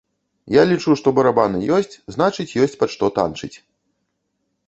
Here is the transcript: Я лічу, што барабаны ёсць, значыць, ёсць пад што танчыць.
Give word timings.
Я 0.53 0.61
лічу, 0.69 0.95
што 1.01 1.07
барабаны 1.17 1.59
ёсць, 1.77 1.99
значыць, 2.15 2.47
ёсць 2.63 2.75
пад 2.85 2.89
што 2.95 3.05
танчыць. 3.19 3.53